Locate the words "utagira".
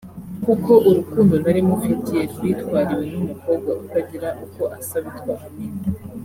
3.81-4.27